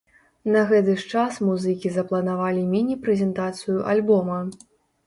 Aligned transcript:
На 0.55 0.61
гэты 0.69 0.95
ж 1.01 1.11
час 1.17 1.37
музыкі 1.49 1.93
запланавалі 1.99 2.67
міні-прэзентацыю 2.73 3.77
альбома. 3.95 4.45